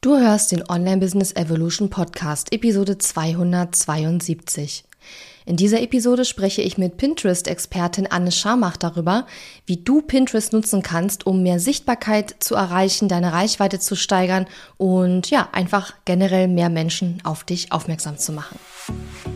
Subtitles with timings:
[0.00, 4.84] Du hörst den Online Business Evolution Podcast, Episode 272.
[5.44, 9.26] In dieser Episode spreche ich mit Pinterest-Expertin Anne Scharmach darüber,
[9.66, 14.46] wie du Pinterest nutzen kannst, um mehr Sichtbarkeit zu erreichen, deine Reichweite zu steigern
[14.76, 18.56] und ja, einfach generell mehr Menschen auf dich aufmerksam zu machen.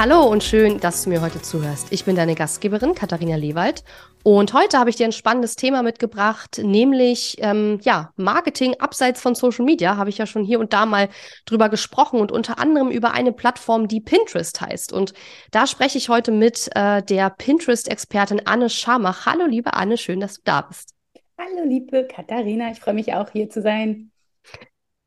[0.00, 1.92] Hallo und schön, dass du mir heute zuhörst.
[1.92, 3.84] Ich bin deine Gastgeberin Katharina Lewald
[4.22, 9.34] und heute habe ich dir ein spannendes Thema mitgebracht, nämlich ähm, ja Marketing abseits von
[9.34, 9.98] Social Media.
[9.98, 11.10] Habe ich ja schon hier und da mal
[11.44, 14.90] drüber gesprochen und unter anderem über eine Plattform, die Pinterest heißt.
[14.90, 15.12] Und
[15.50, 19.26] da spreche ich heute mit äh, der Pinterest-Expertin Anne Schamach.
[19.26, 20.94] Hallo, liebe Anne, schön, dass du da bist.
[21.36, 24.10] Hallo, liebe Katharina, ich freue mich auch hier zu sein.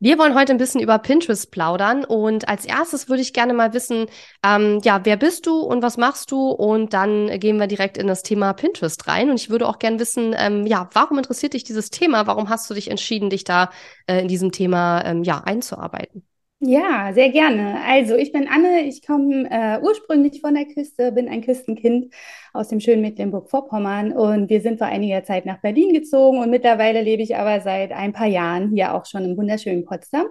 [0.03, 3.73] Wir wollen heute ein bisschen über Pinterest plaudern und als erstes würde ich gerne mal
[3.73, 4.07] wissen,
[4.45, 6.49] ähm, ja, wer bist du und was machst du?
[6.49, 9.29] Und dann gehen wir direkt in das Thema Pinterest rein.
[9.29, 12.27] Und ich würde auch gerne wissen, ähm, ja, warum interessiert dich dieses Thema?
[12.27, 13.69] Warum hast du dich entschieden, dich da
[14.05, 16.27] äh, in diesem Thema ähm, ja einzuarbeiten?
[16.65, 17.81] Ja, sehr gerne.
[17.85, 22.13] Also ich bin Anne, ich komme äh, ursprünglich von der Küste, bin ein Küstenkind
[22.53, 27.01] aus dem schönen Mecklenburg-Vorpommern und wir sind vor einiger Zeit nach Berlin gezogen und mittlerweile
[27.01, 30.25] lebe ich aber seit ein paar Jahren hier auch schon im wunderschönen Potsdam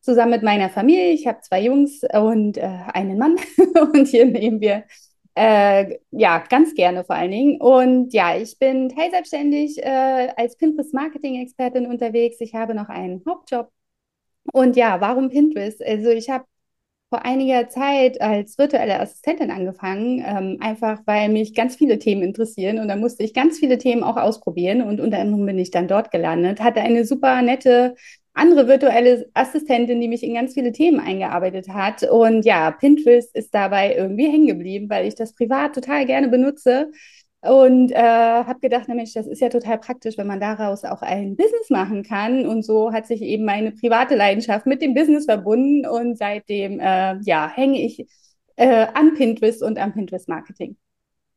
[0.00, 1.10] zusammen mit meiner Familie.
[1.10, 2.62] Ich habe zwei Jungs und äh,
[2.94, 3.36] einen Mann
[3.92, 4.84] und hier nehmen wir
[5.34, 7.60] äh, ja, ganz gerne vor allen Dingen.
[7.60, 12.36] Und ja, ich bin teilselbstständig äh, als Pinterest-Marketing-Expertin unterwegs.
[12.40, 13.68] Ich habe noch einen Hauptjob
[14.52, 15.82] und ja, warum Pinterest?
[15.84, 16.44] Also ich habe
[17.10, 22.78] vor einiger Zeit als virtuelle Assistentin angefangen, ähm, einfach weil mich ganz viele Themen interessieren.
[22.78, 24.80] Und da musste ich ganz viele Themen auch ausprobieren.
[24.80, 27.94] Und unter anderem bin ich dann dort gelandet, hatte eine super nette
[28.32, 32.02] andere virtuelle Assistentin, die mich in ganz viele Themen eingearbeitet hat.
[32.02, 36.90] Und ja, Pinterest ist dabei irgendwie hängen geblieben, weil ich das privat total gerne benutze
[37.42, 41.02] und äh, habe gedacht, na Mensch, das ist ja total praktisch, wenn man daraus auch
[41.02, 42.46] ein Business machen kann.
[42.46, 45.84] Und so hat sich eben meine private Leidenschaft mit dem Business verbunden.
[45.86, 48.06] Und seitdem äh, ja, hänge ich
[48.56, 50.76] äh, an Pinterest und am Pinterest Marketing.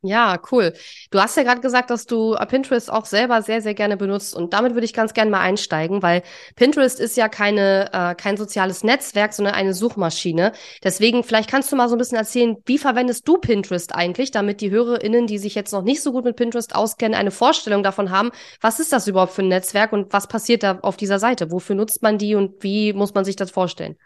[0.06, 0.72] Ja, cool.
[1.10, 4.36] Du hast ja gerade gesagt, dass du Pinterest auch selber sehr, sehr gerne benutzt.
[4.36, 6.22] Und damit würde ich ganz gerne mal einsteigen, weil
[6.54, 10.52] Pinterest ist ja keine, äh, kein soziales Netzwerk, sondern eine Suchmaschine.
[10.84, 14.60] Deswegen, vielleicht kannst du mal so ein bisschen erzählen, wie verwendest du Pinterest eigentlich, damit
[14.60, 18.10] die HörerInnen, die sich jetzt noch nicht so gut mit Pinterest auskennen, eine Vorstellung davon
[18.12, 18.30] haben,
[18.60, 21.50] was ist das überhaupt für ein Netzwerk und was passiert da auf dieser Seite?
[21.50, 23.96] Wofür nutzt man die und wie muss man sich das vorstellen?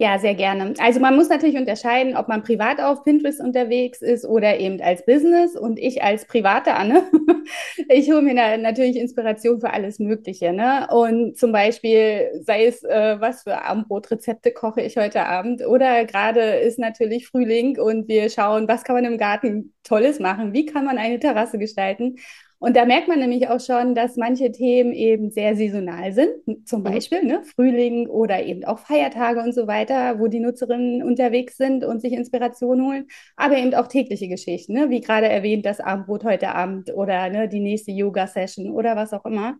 [0.00, 0.74] Ja, sehr gerne.
[0.78, 5.04] Also man muss natürlich unterscheiden, ob man privat auf Pinterest unterwegs ist oder eben als
[5.04, 5.56] Business.
[5.56, 7.02] Und ich als private Anne,
[7.88, 10.52] ich hole mir natürlich Inspiration für alles Mögliche.
[10.52, 10.86] Ne?
[10.92, 15.66] Und zum Beispiel, sei es, äh, was für Abendbrotrezepte koche ich heute Abend.
[15.66, 20.52] Oder gerade ist natürlich Frühling und wir schauen, was kann man im Garten Tolles machen?
[20.52, 22.18] Wie kann man eine Terrasse gestalten?
[22.60, 26.80] Und da merkt man nämlich auch schon, dass manche Themen eben sehr saisonal sind, zum
[26.80, 26.84] mhm.
[26.84, 31.84] Beispiel ne, Frühling oder eben auch Feiertage und so weiter, wo die Nutzerinnen unterwegs sind
[31.84, 36.24] und sich Inspiration holen, aber eben auch tägliche Geschichten, ne, wie gerade erwähnt, das Abendbrot
[36.24, 39.56] heute Abend oder ne, die nächste Yoga-Session oder was auch immer.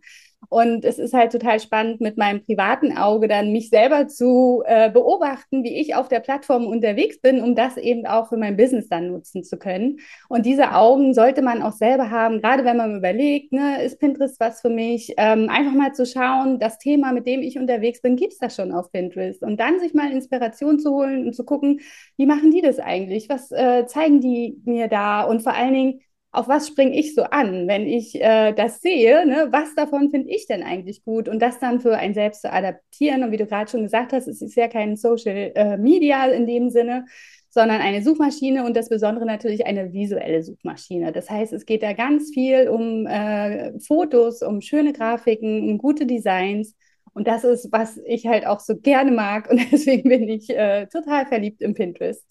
[0.47, 4.89] Und es ist halt total spannend, mit meinem privaten Auge dann mich selber zu äh,
[4.89, 8.87] beobachten, wie ich auf der Plattform unterwegs bin, um das eben auch für mein Business
[8.87, 9.99] dann nutzen zu können.
[10.29, 14.39] Und diese Augen sollte man auch selber haben, gerade wenn man überlegt, ne, ist Pinterest
[14.39, 15.13] was für mich?
[15.17, 18.55] Ähm, einfach mal zu schauen, das Thema, mit dem ich unterwegs bin, gibt es das
[18.55, 19.43] schon auf Pinterest?
[19.43, 21.81] Und dann sich mal Inspiration zu holen und zu gucken,
[22.17, 23.29] wie machen die das eigentlich?
[23.29, 25.23] Was äh, zeigen die mir da?
[25.23, 29.25] Und vor allen Dingen, auf was springe ich so an, wenn ich äh, das sehe,
[29.25, 29.47] ne?
[29.51, 33.23] was davon finde ich denn eigentlich gut und das dann für ein selbst zu adaptieren.
[33.23, 36.45] Und wie du gerade schon gesagt hast, es ist ja kein Social äh, Media in
[36.45, 37.05] dem Sinne,
[37.49, 41.11] sondern eine Suchmaschine und das Besondere natürlich eine visuelle Suchmaschine.
[41.11, 46.05] Das heißt, es geht da ganz viel um äh, Fotos, um schöne Grafiken, um gute
[46.05, 46.75] Designs.
[47.13, 49.49] Und das ist, was ich halt auch so gerne mag.
[49.49, 52.23] Und deswegen bin ich äh, total verliebt im Pinterest.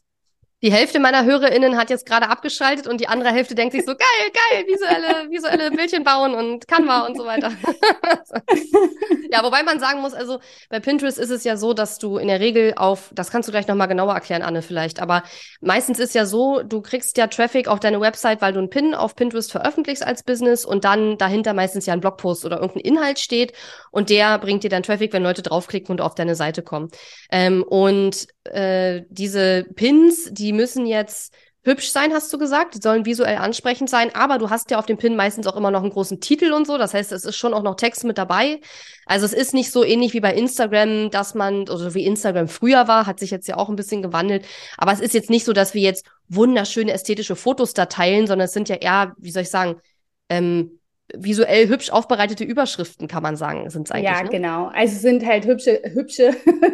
[0.60, 3.92] Die Hälfte meiner HörerInnen hat jetzt gerade abgeschaltet und die andere Hälfte denkt sich so,
[3.92, 7.52] geil, geil, visuelle, visuelle Bildchen bauen und Canva und so weiter.
[9.30, 12.26] ja, wobei man sagen muss, also bei Pinterest ist es ja so, dass du in
[12.26, 15.22] der Regel auf, das kannst du gleich nochmal genauer erklären, Anne, vielleicht, aber
[15.60, 18.96] meistens ist ja so, du kriegst ja Traffic auf deine Website, weil du einen Pin
[18.96, 23.20] auf Pinterest veröffentlichst als Business und dann dahinter meistens ja ein Blogpost oder irgendein Inhalt
[23.20, 23.52] steht
[23.92, 26.88] und der bringt dir dann Traffic, wenn Leute draufklicken und auf deine Seite kommen.
[27.30, 31.34] Ähm, und äh, diese Pins, die müssen jetzt
[31.64, 32.74] hübsch sein, hast du gesagt.
[32.74, 35.70] Die sollen visuell ansprechend sein, aber du hast ja auf dem Pin meistens auch immer
[35.70, 36.78] noch einen großen Titel und so.
[36.78, 38.60] Das heißt, es ist schon auch noch Text mit dabei.
[39.06, 42.88] Also es ist nicht so ähnlich wie bei Instagram, dass man, oder wie Instagram früher
[42.88, 44.46] war, hat sich jetzt ja auch ein bisschen gewandelt.
[44.76, 48.46] Aber es ist jetzt nicht so, dass wir jetzt wunderschöne ästhetische Fotos da teilen, sondern
[48.46, 49.80] es sind ja eher, wie soll ich sagen,
[50.28, 50.77] ähm,
[51.16, 54.10] visuell hübsch aufbereitete Überschriften, kann man sagen, sind es eigentlich.
[54.10, 54.28] Ja, ne?
[54.28, 54.66] genau.
[54.66, 56.32] Also es sind halt hübsche, hübsche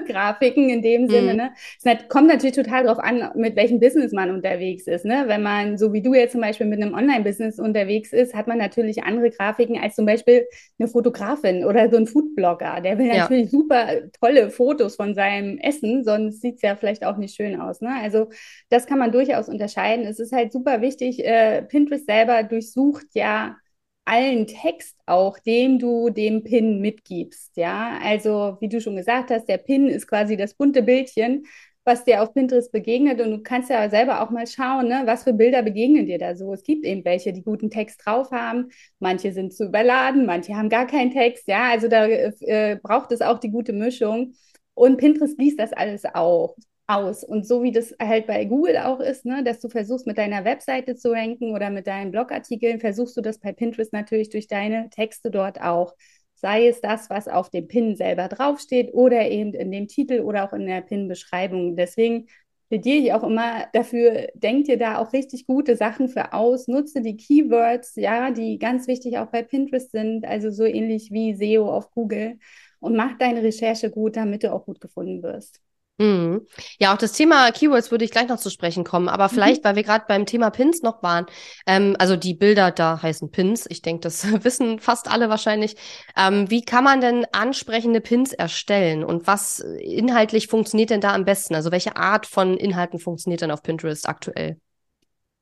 [0.08, 1.32] Grafiken in dem Sinne.
[1.32, 1.38] Mhm.
[1.38, 1.50] Ne?
[1.82, 5.04] Es kommt natürlich total darauf an, mit welchem Business man unterwegs ist.
[5.04, 5.24] Ne?
[5.26, 8.58] Wenn man, so wie du jetzt zum Beispiel mit einem Online-Business unterwegs ist, hat man
[8.58, 10.46] natürlich andere Grafiken als zum Beispiel
[10.78, 12.80] eine Fotografin oder so ein Foodblogger.
[12.80, 13.58] Der will natürlich ja.
[13.58, 13.86] super
[14.20, 17.80] tolle Fotos von seinem Essen, sonst sieht es ja vielleicht auch nicht schön aus.
[17.80, 17.90] Ne?
[18.02, 18.30] Also
[18.68, 20.06] das kann man durchaus unterscheiden.
[20.06, 23.56] Es ist halt super wichtig, äh, Pinterest selber durchsucht ja
[24.04, 27.56] allen Text auch, dem du dem Pin mitgibst.
[27.56, 31.46] Ja, also wie du schon gesagt hast, der Pin ist quasi das bunte Bildchen,
[31.84, 33.20] was dir auf Pinterest begegnet.
[33.20, 36.34] Und du kannst ja selber auch mal schauen, ne, was für Bilder begegnen dir da
[36.36, 36.52] so.
[36.54, 38.68] Es gibt eben welche, die guten Text drauf haben.
[38.98, 41.46] Manche sind zu überladen, manche haben gar keinen Text.
[41.48, 44.34] Ja, also da äh, braucht es auch die gute Mischung.
[44.74, 47.24] Und Pinterest liest das alles auch aus.
[47.24, 50.44] Und so wie das halt bei Google auch ist, ne, dass du versuchst, mit deiner
[50.44, 54.90] Webseite zu ranken oder mit deinen Blogartikeln, versuchst du das bei Pinterest natürlich durch deine
[54.90, 55.94] Texte dort auch.
[56.34, 60.44] Sei es das, was auf dem Pin selber draufsteht oder eben in dem Titel oder
[60.44, 61.76] auch in der Pin-Beschreibung.
[61.76, 62.26] Deswegen
[62.68, 67.00] plädiere ich auch immer dafür, denk dir da auch richtig gute Sachen für aus, nutze
[67.02, 71.70] die Keywords, ja, die ganz wichtig auch bei Pinterest sind, also so ähnlich wie SEO
[71.70, 72.38] auf Google
[72.80, 75.63] und mach deine Recherche gut, damit du auch gut gefunden wirst.
[75.98, 76.44] Mhm.
[76.80, 79.30] Ja, auch das Thema Keywords würde ich gleich noch zu sprechen kommen, aber mhm.
[79.30, 79.68] vielleicht, mhm.
[79.68, 81.26] weil wir gerade beim Thema Pins noch waren,
[81.66, 85.76] ähm, also die Bilder da heißen Pins, ich denke, das wissen fast alle wahrscheinlich.
[86.16, 91.24] Ähm, wie kann man denn ansprechende Pins erstellen und was inhaltlich funktioniert denn da am
[91.24, 91.54] besten?
[91.54, 94.58] Also welche Art von Inhalten funktioniert denn auf Pinterest aktuell?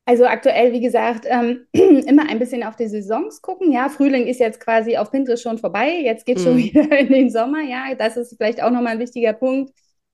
[0.05, 3.73] Also aktuell, wie gesagt, ähm, immer ein bisschen auf die Saisons gucken.
[3.73, 6.01] Ja, Frühling ist jetzt quasi auf Pinterest schon vorbei.
[6.03, 6.43] Jetzt geht mhm.
[6.43, 7.63] schon wieder in den Sommer.
[7.63, 9.73] Ja, das ist vielleicht auch nochmal ein wichtiger Punkt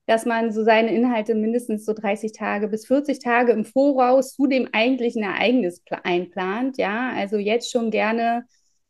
[0.09, 4.47] dass man so seine Inhalte mindestens so 30 Tage bis 40 Tage im Voraus zu
[4.47, 6.79] dem eigentlichen Ereignis einplant.
[6.79, 8.45] Ja, also jetzt schon gerne,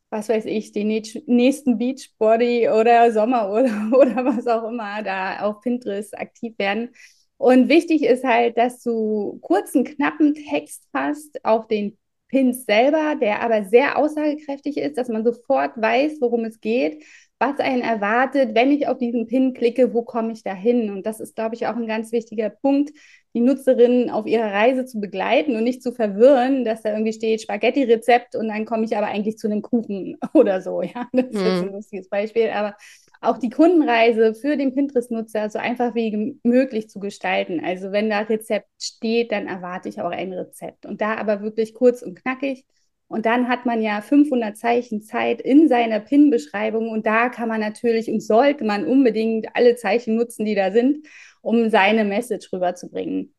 [0.08, 6.18] was weiß ich, den nächsten Beachbody oder Sommerurlaub oder was auch immer da auf Pinterest
[6.18, 6.88] aktiv werden.
[7.36, 13.42] Und wichtig ist halt, dass du kurzen, knappen Text hast auf den Pins selber, der
[13.42, 17.04] aber sehr aussagekräftig ist, dass man sofort weiß, worum es geht,
[17.40, 20.90] was einen erwartet, wenn ich auf diesen Pin klicke, wo komme ich da hin?
[20.90, 22.90] Und das ist, glaube ich, auch ein ganz wichtiger Punkt,
[23.32, 27.40] die Nutzerinnen auf ihrer Reise zu begleiten und nicht zu verwirren, dass da irgendwie steht
[27.40, 30.82] Spaghetti-Rezept und dann komme ich aber eigentlich zu einem Kuchen oder so.
[30.82, 31.72] Ja, das ist jetzt ein mhm.
[31.72, 32.76] lustiges Beispiel, aber
[33.22, 37.62] auch die Kundenreise für den Pinterest-Nutzer so einfach wie möglich zu gestalten.
[37.64, 40.84] Also wenn da Rezept steht, dann erwarte ich auch ein Rezept.
[40.84, 42.66] Und da aber wirklich kurz und knackig
[43.10, 47.60] und dann hat man ja 500 Zeichen Zeit in seiner PIN-Beschreibung und da kann man
[47.60, 51.08] natürlich und sollte man unbedingt alle Zeichen nutzen, die da sind,
[51.42, 53.34] um seine Message rüberzubringen.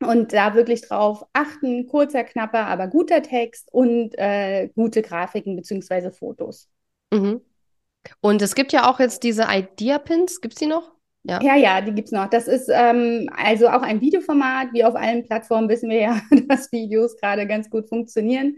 [0.00, 6.12] Und da wirklich drauf achten, kurzer, knapper, aber guter Text und äh, gute Grafiken bzw.
[6.12, 6.68] Fotos.
[7.12, 7.40] Mhm.
[8.20, 10.92] Und es gibt ja auch jetzt diese Idea-Pins, gibt es die noch?
[11.24, 11.42] Ja.
[11.42, 12.30] ja, ja, die gibt es noch.
[12.30, 14.68] Das ist ähm, also auch ein Videoformat.
[14.72, 18.56] Wie auf allen Plattformen wissen wir ja, dass Videos gerade ganz gut funktionieren.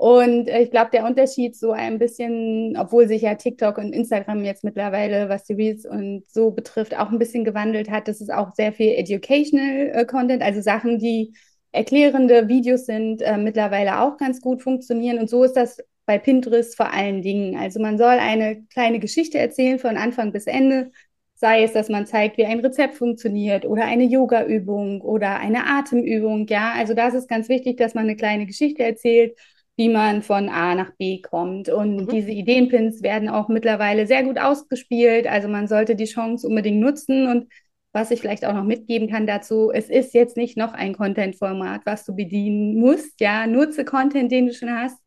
[0.00, 4.42] Und äh, ich glaube, der Unterschied so ein bisschen, obwohl sich ja TikTok und Instagram
[4.46, 8.32] jetzt mittlerweile, was die Reels und so betrifft, auch ein bisschen gewandelt hat, das ist
[8.32, 11.34] auch sehr viel Educational äh, Content, also Sachen, die
[11.72, 15.18] erklärende Videos sind, äh, mittlerweile auch ganz gut funktionieren.
[15.18, 15.76] Und so ist das
[16.06, 17.58] bei Pinterest vor allen Dingen.
[17.58, 20.92] Also man soll eine kleine Geschichte erzählen von Anfang bis Ende.
[21.34, 26.46] Sei es, dass man zeigt, wie ein Rezept funktioniert oder eine Yoga-Übung oder eine Atemübung.
[26.46, 29.36] Ja, also das ist ganz wichtig, dass man eine kleine Geschichte erzählt
[29.80, 31.70] wie man von A nach B kommt.
[31.70, 32.08] Und mhm.
[32.08, 35.26] diese Ideenpins werden auch mittlerweile sehr gut ausgespielt.
[35.26, 37.26] Also man sollte die Chance unbedingt nutzen.
[37.26, 37.50] Und
[37.94, 41.80] was ich vielleicht auch noch mitgeben kann dazu, es ist jetzt nicht noch ein Content-Format,
[41.86, 43.22] was du bedienen musst.
[43.22, 44.98] Ja, nutze Content, den du schon hast.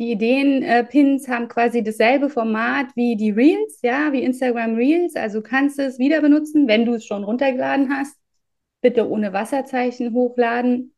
[0.00, 5.14] Die Ideen-Pins haben quasi dasselbe Format wie die Reels, ja, wie Instagram Reels.
[5.14, 8.16] Also kannst du es wieder benutzen, wenn du es schon runtergeladen hast
[8.80, 10.94] bitte ohne Wasserzeichen hochladen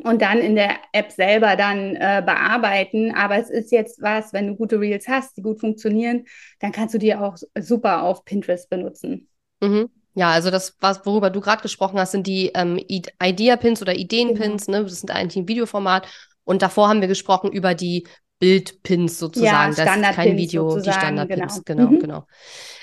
[0.00, 3.14] und dann in der App selber dann äh, bearbeiten.
[3.14, 6.24] Aber es ist jetzt was, wenn du gute Reels hast, die gut funktionieren,
[6.60, 9.28] dann kannst du die auch super auf Pinterest benutzen.
[9.60, 9.90] Mhm.
[10.14, 14.66] Ja, also das, was, worüber du gerade gesprochen hast, sind die ähm, Idea-Pins oder Ideen-Pins,
[14.66, 14.78] genau.
[14.78, 14.84] ne?
[14.84, 16.08] Das sind eigentlich ein Videoformat.
[16.44, 18.06] Und davor haben wir gesprochen über die
[18.38, 19.74] Bildpins sozusagen.
[19.74, 21.90] Ja, das ist kein Video, die Standardpins, genau, genau.
[21.90, 22.00] Mhm.
[22.00, 22.26] genau.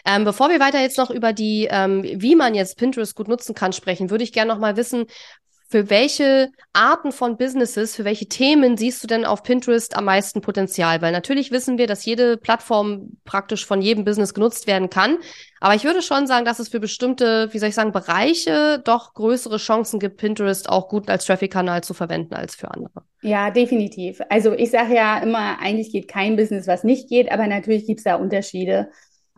[0.06, 3.56] Ähm, bevor wir weiter jetzt noch über die, ähm, wie man jetzt Pinterest gut nutzen
[3.56, 5.06] kann, sprechen, würde ich gerne noch mal wissen,
[5.68, 10.42] für welche Arten von Businesses, für welche Themen siehst du denn auf Pinterest am meisten
[10.42, 11.02] Potenzial?
[11.02, 15.18] Weil natürlich wissen wir, dass jede Plattform praktisch von jedem Business genutzt werden kann.
[15.60, 19.16] Aber ich würde schon sagen, dass es für bestimmte, wie soll ich sagen, Bereiche doch
[19.16, 23.04] größere Chancen gibt, Pinterest auch gut als Traffic-Kanal zu verwenden als für andere.
[23.22, 24.22] Ja, definitiv.
[24.30, 28.00] Also ich sage ja immer, eigentlich geht kein Business, was nicht geht, aber natürlich gibt
[28.00, 28.90] es da Unterschiede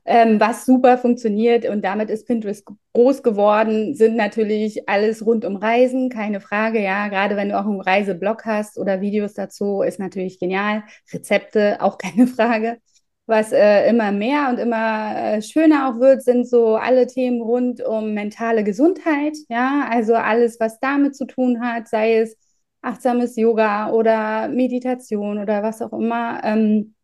[0.07, 5.57] ähm, was super funktioniert und damit ist Pinterest groß geworden, sind natürlich alles rund um
[5.57, 6.81] Reisen, keine Frage.
[6.81, 10.83] Ja, gerade wenn du auch einen Reiseblog hast oder Videos dazu, ist natürlich genial.
[11.13, 12.77] Rezepte, auch keine Frage.
[13.25, 17.83] Was äh, immer mehr und immer äh, schöner auch wird, sind so alle Themen rund
[17.85, 19.35] um mentale Gesundheit.
[19.49, 22.37] Ja, also alles, was damit zu tun hat, sei es
[22.81, 26.39] achtsames Yoga oder Meditation oder was auch immer.
[26.45, 26.95] Ähm,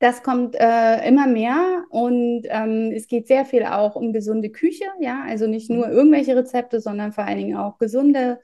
[0.00, 4.84] das kommt äh, immer mehr und ähm, es geht sehr viel auch um gesunde Küche,
[5.00, 8.40] ja, also nicht nur irgendwelche Rezepte, sondern vor allen Dingen auch gesunde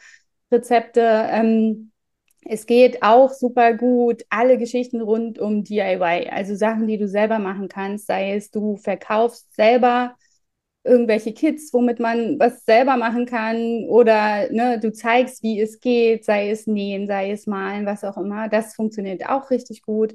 [0.52, 1.00] Rezepte.
[1.30, 1.92] Ähm,
[2.46, 7.38] es geht auch super gut alle Geschichten rund um DIY, also Sachen, die du selber
[7.38, 10.16] machen kannst, sei es du verkaufst selber
[10.84, 16.24] irgendwelche Kits, womit man was selber machen kann oder ne, du zeigst, wie es geht,
[16.24, 18.48] sei es nähen, sei es malen, was auch immer.
[18.48, 20.14] Das funktioniert auch richtig gut.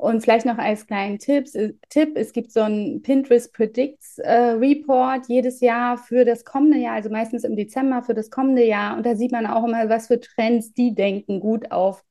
[0.00, 4.32] Und vielleicht noch als kleinen Tipps, äh, Tipp, es gibt so einen Pinterest Predicts äh,
[4.52, 8.96] Report jedes Jahr für das kommende Jahr, also meistens im Dezember für das kommende Jahr.
[8.96, 12.02] Und da sieht man auch immer, was für Trends die denken gut auf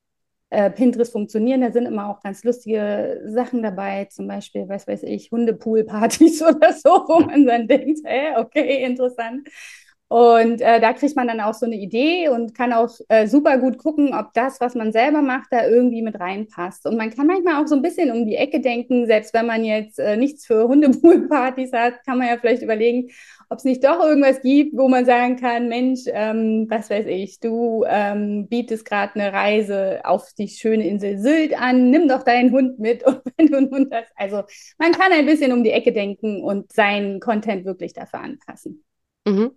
[0.50, 1.62] äh, Pinterest funktionieren.
[1.62, 6.72] Da sind immer auch ganz lustige Sachen dabei, zum Beispiel, was weiß ich, Hundepoolpartys oder
[6.72, 9.48] so, wo man dann denkt, hey, okay, interessant.
[10.12, 13.58] Und äh, da kriegt man dann auch so eine Idee und kann auch äh, super
[13.58, 16.84] gut gucken, ob das, was man selber macht, da irgendwie mit reinpasst.
[16.86, 19.62] Und man kann manchmal auch so ein bisschen um die Ecke denken, selbst wenn man
[19.62, 23.10] jetzt äh, nichts für Hundepoolpartys hat, kann man ja vielleicht überlegen,
[23.50, 27.38] ob es nicht doch irgendwas gibt, wo man sagen kann, Mensch, ähm, was weiß ich,
[27.38, 32.50] du ähm, bietest gerade eine Reise auf die schöne Insel Sylt an, nimm doch deinen
[32.50, 34.10] Hund mit und wenn du einen Hund hast.
[34.16, 34.42] Also
[34.76, 38.82] man kann ein bisschen um die Ecke denken und seinen Content wirklich dafür anpassen.
[39.26, 39.52] Mhm.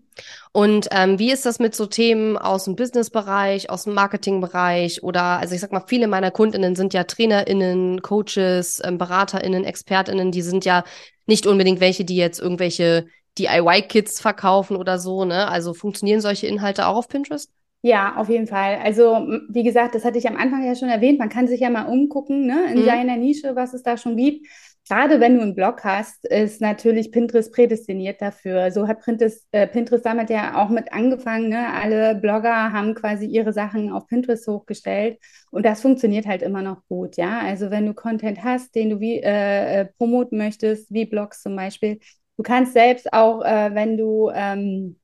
[0.52, 5.40] Und ähm, wie ist das mit so Themen aus dem Businessbereich, aus dem Marketingbereich oder,
[5.40, 10.44] also ich sag mal, viele meiner KundInnen sind ja TrainerInnen, Coaches, ähm, BeraterInnen, ExpertInnen, die
[10.44, 10.84] sind ja
[11.26, 13.08] nicht unbedingt welche, die jetzt irgendwelche
[13.40, 15.48] DIY-Kits verkaufen oder so, ne?
[15.48, 17.50] Also funktionieren solche Inhalte auch auf Pinterest?
[17.82, 18.78] Ja, auf jeden Fall.
[18.84, 21.20] Also, wie gesagt, das hatte ich am Anfang ja schon erwähnt.
[21.20, 22.86] Man kann sich ja mal umgucken, ne, in mhm.
[22.86, 24.46] seiner Nische, was es da schon gibt
[24.90, 28.72] gerade wenn du einen Blog hast, ist natürlich Pinterest prädestiniert dafür.
[28.72, 31.50] So hat Pinterest, äh, Pinterest damit ja auch mit angefangen.
[31.50, 31.68] Ne?
[31.74, 35.20] Alle Blogger haben quasi ihre Sachen auf Pinterest hochgestellt
[35.52, 37.18] und das funktioniert halt immer noch gut.
[37.18, 41.42] Ja, also wenn du Content hast, den du wie äh, äh promoten möchtest, wie Blogs
[41.42, 42.00] zum Beispiel,
[42.38, 45.00] du kannst selbst auch, äh, wenn du ähm,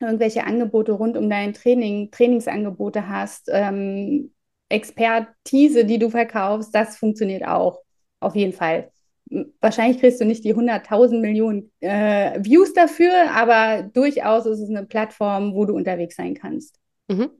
[0.00, 4.32] irgendwelche Angebote rund um dein Training, Trainingsangebote hast, ähm,
[4.68, 7.80] Expertise, die du verkaufst, das funktioniert auch
[8.20, 8.90] auf jeden Fall
[9.60, 14.84] wahrscheinlich kriegst du nicht die 100.000 Millionen äh, Views dafür, aber durchaus ist es eine
[14.84, 16.78] Plattform, wo du unterwegs sein kannst.
[17.08, 17.30] Mhm.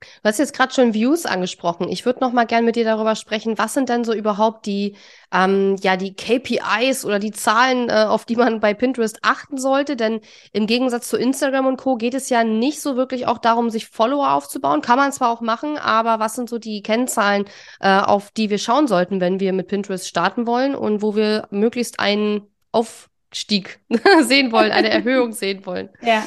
[0.00, 1.88] Du hast jetzt gerade schon Views angesprochen.
[1.88, 3.58] Ich würde noch mal gern mit dir darüber sprechen.
[3.58, 4.94] Was sind denn so überhaupt die,
[5.32, 9.96] ähm, ja, die KPIs oder die Zahlen, äh, auf die man bei Pinterest achten sollte?
[9.96, 10.20] Denn
[10.52, 11.96] im Gegensatz zu Instagram und Co.
[11.96, 14.82] geht es ja nicht so wirklich auch darum, sich Follower aufzubauen.
[14.82, 17.46] Kann man zwar auch machen, aber was sind so die Kennzahlen,
[17.80, 21.48] äh, auf die wir schauen sollten, wenn wir mit Pinterest starten wollen und wo wir
[21.50, 23.80] möglichst einen Aufstieg
[24.22, 25.90] sehen wollen, eine Erhöhung sehen wollen?
[26.02, 26.22] Ja.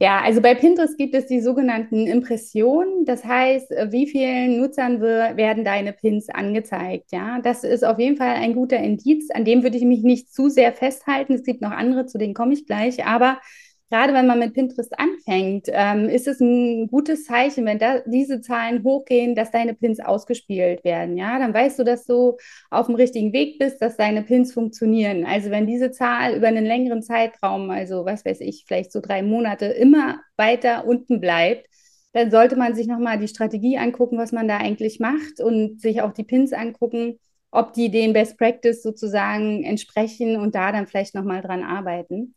[0.00, 3.04] Ja, also bei Pinterest gibt es die sogenannten Impressionen.
[3.04, 7.10] Das heißt, wie vielen Nutzern werden deine Pins angezeigt?
[7.10, 9.28] Ja, das ist auf jeden Fall ein guter Indiz.
[9.32, 11.32] An dem würde ich mich nicht zu sehr festhalten.
[11.34, 13.04] Es gibt noch andere, zu denen komme ich gleich.
[13.06, 13.40] Aber
[13.90, 18.40] gerade wenn man mit Pinterest anfängt, ähm, ist es ein gutes Zeichen, wenn da diese
[18.40, 21.16] Zahlen hochgehen, dass deine Pins ausgespielt werden.
[21.16, 22.36] Ja, dann weißt du, dass du
[22.70, 25.24] auf dem richtigen Weg bist, dass deine Pins funktionieren.
[25.24, 29.22] Also wenn diese Zahl über einen längeren Zeitraum, also was weiß ich, vielleicht so drei
[29.22, 31.66] Monate, immer weiter unten bleibt,
[32.12, 36.02] dann sollte man sich nochmal die Strategie angucken, was man da eigentlich macht und sich
[36.02, 37.18] auch die Pins angucken,
[37.50, 42.34] ob die den Best Practice sozusagen entsprechen und da dann vielleicht nochmal dran arbeiten.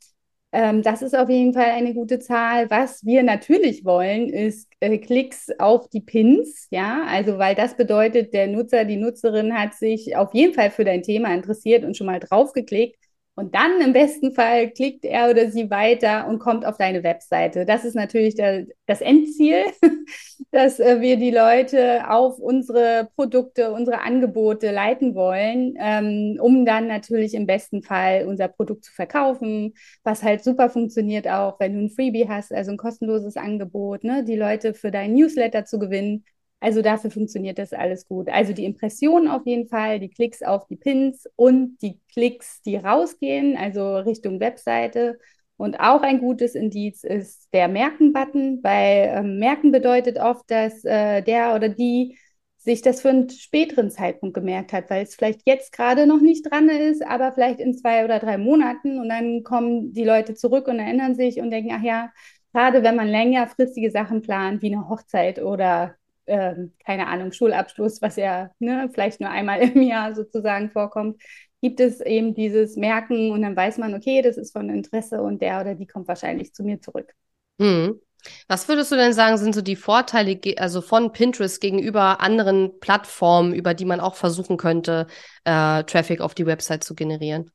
[0.53, 2.69] Ähm, das ist auf jeden Fall eine gute Zahl.
[2.69, 8.33] Was wir natürlich wollen, ist äh, Klicks auf die Pins, ja, also weil das bedeutet,
[8.33, 12.07] der Nutzer, die Nutzerin hat sich auf jeden Fall für dein Thema interessiert und schon
[12.07, 12.97] mal draufgeklickt.
[13.35, 17.65] Und dann im besten Fall klickt er oder sie weiter und kommt auf deine Webseite.
[17.65, 19.63] Das ist natürlich der, das Endziel,
[20.51, 26.87] dass äh, wir die Leute auf unsere Produkte, unsere Angebote leiten wollen, ähm, um dann
[26.87, 29.73] natürlich im besten Fall unser Produkt zu verkaufen,
[30.03, 34.25] was halt super funktioniert auch, wenn du ein Freebie hast, also ein kostenloses Angebot, ne,
[34.25, 36.25] die Leute für deinen Newsletter zu gewinnen
[36.61, 38.29] also dafür funktioniert das alles gut.
[38.29, 42.77] Also die Impressionen auf jeden Fall, die Klicks auf die Pins und die Klicks, die
[42.77, 45.17] rausgehen, also Richtung Webseite.
[45.57, 51.23] Und auch ein gutes Indiz ist der Merken-Button, weil äh, Merken bedeutet oft, dass äh,
[51.23, 52.17] der oder die
[52.57, 56.51] sich das für einen späteren Zeitpunkt gemerkt hat, weil es vielleicht jetzt gerade noch nicht
[56.51, 60.67] dran ist, aber vielleicht in zwei oder drei Monaten und dann kommen die Leute zurück
[60.67, 62.11] und erinnern sich und denken, ach ja,
[62.53, 68.15] gerade wenn man längerfristige Sachen plant, wie eine Hochzeit oder äh, keine Ahnung, Schulabschluss, was
[68.15, 71.21] ja ne, vielleicht nur einmal im Jahr sozusagen vorkommt,
[71.61, 75.41] gibt es eben dieses Merken und dann weiß man, okay, das ist von Interesse und
[75.41, 77.13] der oder die kommt wahrscheinlich zu mir zurück.
[77.59, 77.99] Mhm.
[78.47, 83.53] Was würdest du denn sagen, sind so die Vorteile also von Pinterest gegenüber anderen Plattformen,
[83.53, 85.07] über die man auch versuchen könnte,
[85.43, 87.51] äh, Traffic auf die Website zu generieren?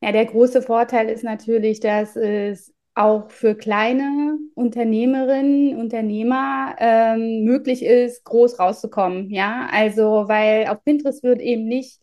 [0.00, 7.84] Ja, der große Vorteil ist natürlich, dass es auch für kleine Unternehmerinnen, Unternehmer ähm, möglich
[7.84, 9.30] ist, groß rauszukommen.
[9.30, 12.00] Ja, also weil auf Pinterest wird eben nicht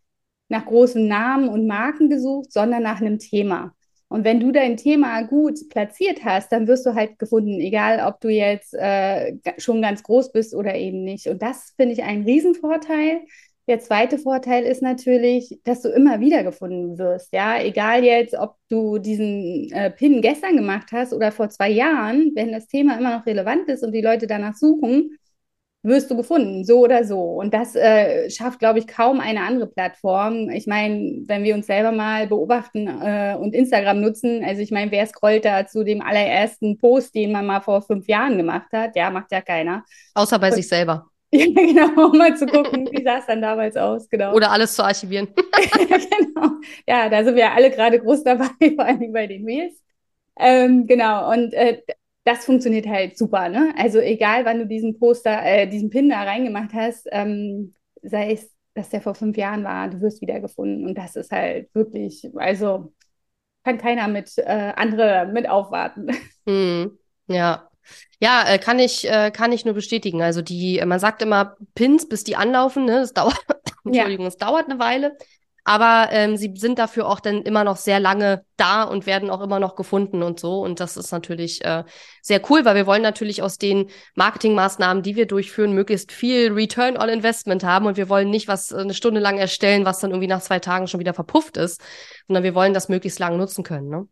[0.47, 3.73] nach großen Namen und Marken gesucht, sondern nach einem Thema.
[4.07, 8.19] Und wenn du dein Thema gut platziert hast, dann wirst du halt gefunden, egal ob
[8.19, 11.27] du jetzt äh, schon ganz groß bist oder eben nicht.
[11.27, 13.21] Und das finde ich einen Riesenvorteil.
[13.69, 17.31] Der zweite Vorteil ist natürlich, dass du immer wieder gefunden wirst.
[17.31, 22.31] Ja, egal jetzt, ob du diesen äh, Pin gestern gemacht hast oder vor zwei Jahren,
[22.33, 25.19] wenn das Thema immer noch relevant ist und die Leute danach suchen,
[25.83, 27.21] wirst du gefunden, so oder so.
[27.21, 30.49] Und das äh, schafft, glaube ich, kaum eine andere Plattform.
[30.49, 34.89] Ich meine, wenn wir uns selber mal beobachten äh, und Instagram nutzen, also ich meine,
[34.89, 38.95] wer scrollt da zu dem allerersten Post, den man mal vor fünf Jahren gemacht hat?
[38.95, 39.85] Ja, macht ja keiner.
[40.15, 41.05] Außer bei und, sich selber.
[41.31, 44.33] Ja, genau, um mal zu gucken, wie sah es dann damals aus, genau.
[44.33, 45.27] Oder alles zu archivieren.
[45.35, 46.49] genau.
[46.87, 49.79] Ja, da sind wir alle gerade groß dabei, vor allem bei den Mails.
[50.39, 51.81] Ähm, genau, und äh,
[52.23, 53.73] das funktioniert halt super, ne?
[53.77, 58.51] Also egal, wann du diesen Poster, äh, diesen Pin da reingemacht hast, ähm, sei es,
[58.73, 60.85] dass der vor fünf Jahren war, du wirst wiedergefunden.
[60.87, 62.93] Und das ist halt wirklich, also
[63.63, 66.07] kann keiner mit äh, andere mit aufwarten.
[66.47, 67.68] Hm, ja,
[68.19, 70.21] ja, äh, kann ich, äh, kann ich nur bestätigen.
[70.21, 72.99] Also die, man sagt immer Pins, bis die anlaufen, ne?
[73.01, 73.39] Das dauert,
[73.85, 75.17] Entschuldigung, es dauert eine Weile.
[75.65, 79.41] Aber ähm, sie sind dafür auch dann immer noch sehr lange da und werden auch
[79.41, 80.61] immer noch gefunden und so.
[80.61, 81.83] Und das ist natürlich äh,
[82.23, 86.97] sehr cool, weil wir wollen natürlich aus den Marketingmaßnahmen, die wir durchführen, möglichst viel Return
[86.97, 87.85] on Investment haben.
[87.85, 90.59] Und wir wollen nicht was äh, eine Stunde lang erstellen, was dann irgendwie nach zwei
[90.59, 91.81] Tagen schon wieder verpufft ist,
[92.27, 93.89] sondern wir wollen das möglichst lang nutzen können.
[93.89, 94.07] Ne?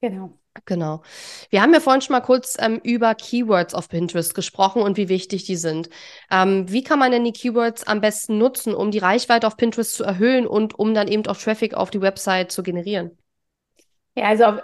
[0.00, 0.38] Genau.
[0.64, 1.02] Genau.
[1.50, 5.08] Wir haben ja vorhin schon mal kurz ähm, über Keywords auf Pinterest gesprochen und wie
[5.08, 5.88] wichtig die sind.
[6.30, 9.94] Ähm, wie kann man denn die Keywords am besten nutzen, um die Reichweite auf Pinterest
[9.94, 13.16] zu erhöhen und um dann eben auch Traffic auf die Website zu generieren?
[14.14, 14.62] Ja, also auf,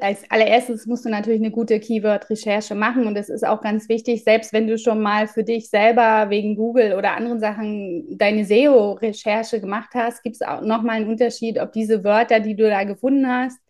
[0.00, 4.24] als allererstes musst du natürlich eine gute Keyword-Recherche machen und es ist auch ganz wichtig,
[4.24, 9.60] selbst wenn du schon mal für dich selber wegen Google oder anderen Sachen deine SEO-Recherche
[9.60, 13.28] gemacht hast, gibt es auch nochmal einen Unterschied, ob diese Wörter, die du da gefunden
[13.28, 13.61] hast,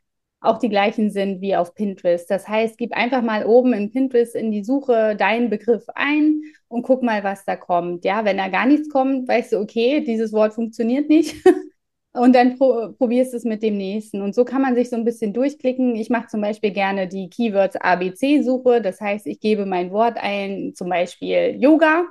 [0.43, 2.31] auch die gleichen sind wie auf Pinterest.
[2.31, 6.83] Das heißt, gib einfach mal oben in Pinterest in die Suche deinen Begriff ein und
[6.83, 8.05] guck mal, was da kommt.
[8.05, 11.37] Ja, wenn da gar nichts kommt, weißt du, okay, dieses Wort funktioniert nicht.
[12.15, 14.21] Und dann pro probierst es mit dem nächsten.
[14.21, 15.97] Und so kann man sich so ein bisschen durchklicken.
[15.97, 18.83] Ich mache zum Beispiel gerne die Keywords ABC-Suche.
[18.83, 22.05] Das heißt, ich gebe mein Wort ein, zum Beispiel Yoga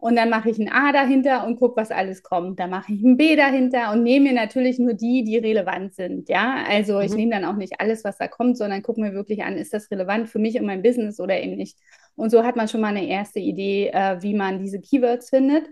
[0.00, 2.58] und dann mache ich ein A dahinter und gucke, was alles kommt.
[2.58, 6.30] Dann mache ich ein B dahinter und nehme mir natürlich nur die, die relevant sind.
[6.30, 7.02] Ja, also mhm.
[7.02, 9.74] ich nehme dann auch nicht alles, was da kommt, sondern gucke mir wirklich an, ist
[9.74, 11.78] das relevant für mich und mein Business oder eben nicht.
[12.16, 15.68] Und so hat man schon mal eine erste Idee, äh, wie man diese Keywords findet.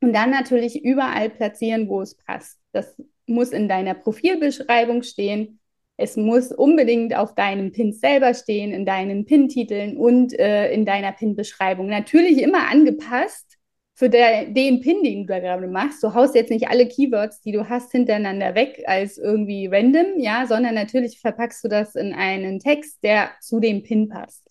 [0.00, 2.58] Und dann natürlich überall platzieren, wo es passt.
[2.72, 5.60] Das muss in deiner Profilbeschreibung stehen.
[5.96, 11.12] Es muss unbedingt auf deinem Pin selber stehen, in deinen Pin-Titeln und äh, in deiner
[11.12, 11.86] Pin-Beschreibung.
[11.86, 13.51] Natürlich immer angepasst
[13.94, 16.02] für der, den Pin, den du da gerade machst.
[16.02, 20.46] Du haust jetzt nicht alle Keywords, die du hast, hintereinander weg als irgendwie random, ja,
[20.46, 24.42] sondern natürlich verpackst du das in einen Text, der zu dem Pin passt.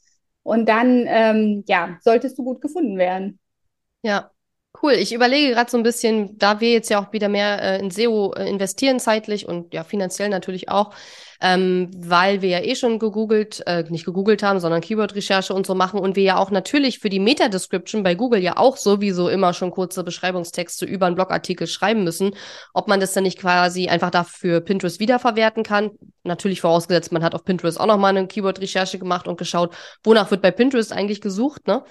[0.44, 3.40] Und dann, ähm, ja, solltest du gut gefunden werden.
[4.04, 4.32] Ja,
[4.82, 4.94] Cool.
[4.94, 7.92] Ich überlege gerade so ein bisschen, da wir jetzt ja auch wieder mehr äh, in
[7.92, 10.94] SEO äh, investieren zeitlich und ja finanziell natürlich auch,
[11.42, 15.74] ähm, weil wir ja eh schon gegoogelt, äh, nicht gegoogelt haben, sondern Keyword-Recherche und so
[15.74, 19.54] machen und wir ja auch natürlich für die Meta-Description bei Google ja auch sowieso immer
[19.54, 22.36] schon kurze Beschreibungstexte über einen Blogartikel schreiben müssen,
[22.74, 25.92] ob man das dann nicht quasi einfach dafür Pinterest wiederverwerten kann.
[26.24, 29.74] Natürlich vorausgesetzt, man hat auf Pinterest auch nochmal eine Keyword-Recherche gemacht und geschaut,
[30.04, 31.84] wonach wird bei Pinterest eigentlich gesucht, ne?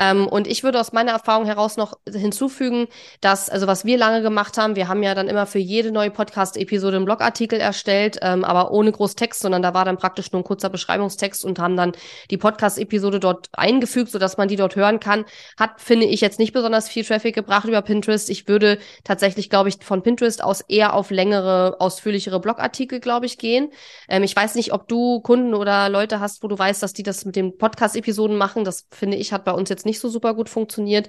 [0.00, 2.88] Ähm, und ich würde aus meiner Erfahrung heraus noch hinzufügen,
[3.20, 6.10] dass, also was wir lange gemacht haben, wir haben ja dann immer für jede neue
[6.10, 10.40] Podcast-Episode einen Blogartikel erstellt, ähm, aber ohne groß Text, sondern da war dann praktisch nur
[10.40, 11.92] ein kurzer Beschreibungstext und haben dann
[12.30, 15.24] die Podcast-Episode dort eingefügt, sodass man die dort hören kann.
[15.58, 18.30] Hat, finde ich, jetzt nicht besonders viel Traffic gebracht über Pinterest.
[18.30, 23.38] Ich würde tatsächlich, glaube ich, von Pinterest aus eher auf längere, ausführlichere Blogartikel, glaube ich,
[23.38, 23.70] gehen.
[24.08, 27.02] Ähm, ich weiß nicht, ob du Kunden oder Leute hast, wo du weißt, dass die
[27.02, 28.64] das mit den Podcast-Episoden machen.
[28.64, 31.08] Das finde ich, hat bei uns jetzt nicht so super gut funktioniert.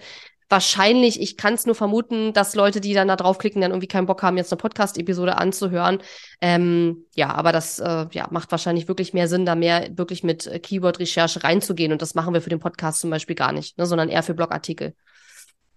[0.52, 4.06] Wahrscheinlich, ich kann es nur vermuten, dass Leute, die dann da draufklicken, dann irgendwie keinen
[4.06, 6.00] Bock haben, jetzt eine Podcast-Episode anzuhören.
[6.42, 10.52] Ähm, ja, aber das äh, ja, macht wahrscheinlich wirklich mehr Sinn, da mehr wirklich mit
[10.62, 11.94] Keyword-Recherche reinzugehen.
[11.94, 14.34] Und das machen wir für den Podcast zum Beispiel gar nicht, ne, sondern eher für
[14.34, 14.94] Blogartikel.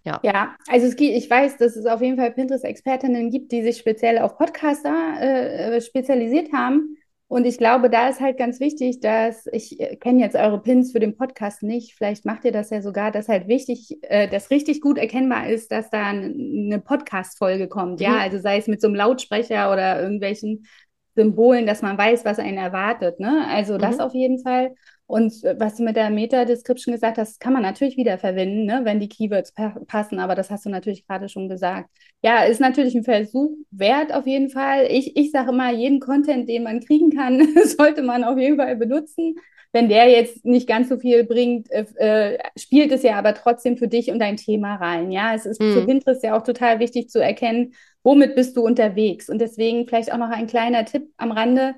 [0.04, 0.18] Ja.
[0.24, 3.78] ja, also es gibt, ich weiß, dass es auf jeden Fall Pinterest-Expertinnen gibt, die sich
[3.78, 6.96] speziell auf Podcaster äh, äh spezialisiert haben.
[7.34, 10.92] Und ich glaube, da ist halt ganz wichtig, dass ich äh, kenne jetzt eure Pins
[10.92, 11.96] für den Podcast nicht.
[11.96, 15.72] Vielleicht macht ihr das ja sogar, dass halt wichtig, äh, dass richtig gut erkennbar ist,
[15.72, 17.98] dass da eine Podcast-Folge kommt.
[17.98, 18.04] Mhm.
[18.04, 20.66] Ja, also sei es mit so einem Lautsprecher oder irgendwelchen
[21.16, 23.18] Symbolen, dass man weiß, was einen erwartet.
[23.18, 23.44] Ne?
[23.48, 24.02] Also das mhm.
[24.02, 24.76] auf jeden Fall.
[25.06, 29.00] Und äh, was du mit der Meta-Description gesagt hast, kann man natürlich wiederverwenden, ne, wenn
[29.00, 31.90] die Keywords pa passen, aber das hast du natürlich gerade schon gesagt.
[32.22, 34.86] Ja, ist natürlich ein Versuch wert auf jeden Fall.
[34.88, 38.76] Ich, ich sage immer, jeden Content, den man kriegen kann, sollte man auf jeden Fall
[38.76, 39.36] benutzen.
[39.72, 43.76] Wenn der jetzt nicht ganz so viel bringt, äh, äh, spielt es ja aber trotzdem
[43.76, 45.10] für dich und dein Thema rein.
[45.10, 45.72] Ja, es ist mhm.
[45.72, 49.28] für Pinterest ja auch total wichtig zu erkennen, womit bist du unterwegs.
[49.28, 51.74] Und deswegen vielleicht auch noch ein kleiner Tipp am Rande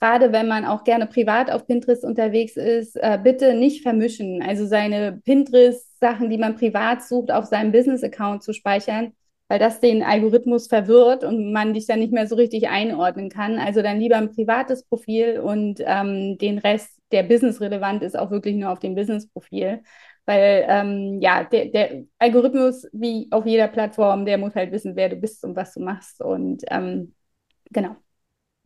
[0.00, 4.42] gerade wenn man auch gerne privat auf Pinterest unterwegs ist, äh, bitte nicht vermischen.
[4.42, 9.12] Also seine Pinterest-Sachen, die man privat sucht, auf seinem Business-Account zu speichern,
[9.48, 13.58] weil das den Algorithmus verwirrt und man dich dann nicht mehr so richtig einordnen kann.
[13.58, 18.56] Also dann lieber ein privates Profil und ähm, den Rest, der business-relevant ist, auch wirklich
[18.56, 19.82] nur auf dem Business-Profil.
[20.26, 25.08] Weil ähm, ja, der, der, Algorithmus, wie auf jeder Plattform, der muss halt wissen, wer
[25.08, 26.20] du bist und was du machst.
[26.20, 27.14] Und ähm,
[27.70, 27.96] genau.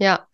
[0.00, 0.26] Ja,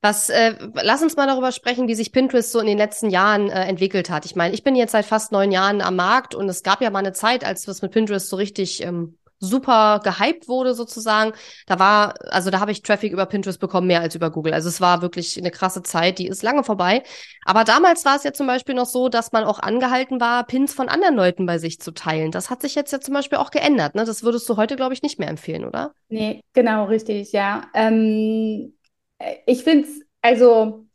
[0.00, 3.50] was, äh, lass uns mal darüber sprechen, wie sich Pinterest so in den letzten Jahren
[3.50, 4.24] äh, entwickelt hat.
[4.24, 6.88] Ich meine, ich bin jetzt seit fast neun Jahren am Markt und es gab ja
[6.88, 11.32] mal eine Zeit, als was mit Pinterest so richtig ähm, super gehypt wurde sozusagen.
[11.66, 14.54] Da war, also da habe ich Traffic über Pinterest bekommen, mehr als über Google.
[14.54, 17.02] Also es war wirklich eine krasse Zeit, die ist lange vorbei.
[17.44, 20.72] Aber damals war es ja zum Beispiel noch so, dass man auch angehalten war, Pins
[20.72, 22.30] von anderen Leuten bei sich zu teilen.
[22.30, 23.94] Das hat sich jetzt ja zum Beispiel auch geändert.
[23.94, 24.06] Ne?
[24.06, 25.92] Das würdest du heute, glaube ich, nicht mehr empfehlen, oder?
[26.08, 27.64] Nee, genau, richtig, ja.
[27.74, 28.72] Ähm
[29.46, 30.86] ich finde es, also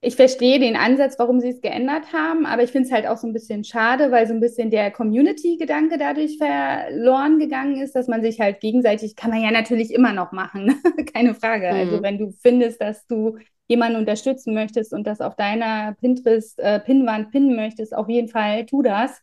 [0.00, 3.16] ich verstehe den Ansatz, warum sie es geändert haben, aber ich finde es halt auch
[3.16, 8.06] so ein bisschen schade, weil so ein bisschen der Community-Gedanke dadurch verloren gegangen ist, dass
[8.06, 10.76] man sich halt gegenseitig, kann man ja natürlich immer noch machen, ne?
[11.12, 11.68] keine Frage.
[11.68, 11.88] Also mhm.
[11.88, 17.30] Also wenn du findest, dass du jemanden unterstützen möchtest und das auf deiner Pinterest-Pinwand äh,
[17.30, 19.20] pinnen möchtest, auf jeden Fall tu das.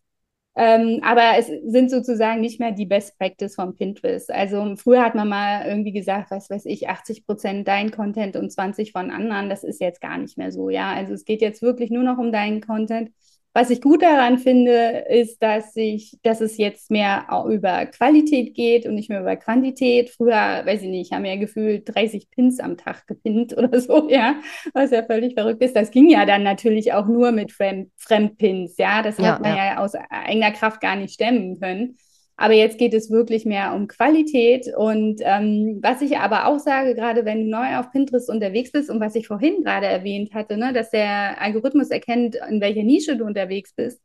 [0.57, 4.31] Ähm, aber es sind sozusagen nicht mehr die Best Practice von Pinterest.
[4.31, 8.51] Also früher hat man mal irgendwie gesagt, was weiß ich, 80 Prozent dein Content und
[8.51, 9.49] 20 von anderen.
[9.49, 10.69] Das ist jetzt gar nicht mehr so.
[10.69, 13.11] Ja, also es geht jetzt wirklich nur noch um deinen Content.
[13.57, 18.85] Was ich gut daran finde, ist, dass ich, dass es jetzt mehr über Qualität geht
[18.85, 20.09] und nicht mehr über Quantität.
[20.09, 24.35] Früher, weiß ich nicht, haben ja gefühlt 30 Pins am Tag gepinnt oder so, ja,
[24.73, 25.73] was ja völlig verrückt ist.
[25.73, 29.01] Das ging ja dann natürlich auch nur mit Fremd Fremdpins, ja.
[29.01, 29.65] Das ja, hat man ja.
[29.65, 31.95] ja aus eigener Kraft gar nicht stemmen können.
[32.37, 34.67] Aber jetzt geht es wirklich mehr um Qualität.
[34.75, 38.89] Und ähm, was ich aber auch sage, gerade wenn du neu auf Pinterest unterwegs bist
[38.89, 43.15] und was ich vorhin gerade erwähnt hatte, ne, dass der Algorithmus erkennt, in welcher Nische
[43.15, 44.01] du unterwegs bist,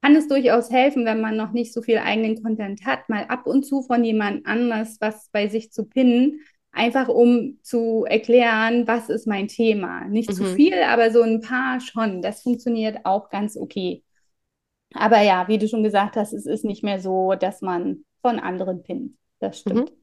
[0.00, 3.46] kann es durchaus helfen, wenn man noch nicht so viel eigenen Content hat, mal ab
[3.46, 6.40] und zu von jemand anders was bei sich zu pinnen,
[6.72, 10.08] einfach um zu erklären, was ist mein Thema.
[10.08, 10.34] Nicht mhm.
[10.34, 12.22] zu viel, aber so ein paar schon.
[12.22, 14.02] Das funktioniert auch ganz okay.
[14.94, 18.38] Aber ja, wie du schon gesagt hast, es ist nicht mehr so, dass man von
[18.38, 19.16] anderen pinnt.
[19.40, 19.90] Das stimmt.
[19.90, 19.96] Mhm.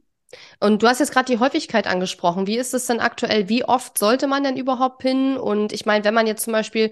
[0.59, 2.47] Und du hast jetzt gerade die Häufigkeit angesprochen.
[2.47, 3.49] Wie ist es denn aktuell?
[3.49, 5.37] Wie oft sollte man denn überhaupt pinnen?
[5.37, 6.91] Und ich meine, wenn man jetzt zum Beispiel,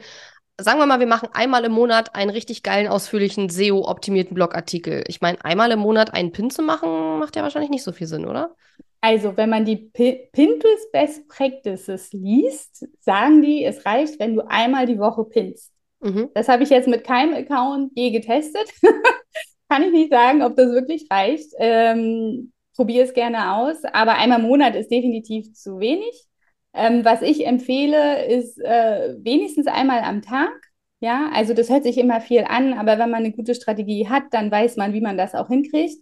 [0.59, 5.03] sagen wir mal, wir machen einmal im Monat einen richtig geilen, ausführlichen SEO-optimierten Blogartikel.
[5.07, 8.07] Ich meine, einmal im Monat einen Pin zu machen, macht ja wahrscheinlich nicht so viel
[8.07, 8.55] Sinn, oder?
[9.01, 14.41] Also, wenn man die P Pinterest Best Practices liest, sagen die, es reicht, wenn du
[14.47, 15.71] einmal die Woche pinnst.
[15.99, 16.29] Mhm.
[16.33, 18.71] Das habe ich jetzt mit keinem Account je getestet.
[19.69, 21.51] Kann ich nicht sagen, ob das wirklich reicht.
[21.59, 23.83] Ähm, Probiere es gerne aus.
[23.91, 26.25] Aber einmal im Monat ist definitiv zu wenig.
[26.73, 30.51] Ähm, was ich empfehle, ist äh, wenigstens einmal am Tag.
[30.99, 34.23] Ja, also das hört sich immer viel an, aber wenn man eine gute Strategie hat,
[34.31, 35.97] dann weiß man, wie man das auch hinkriegt.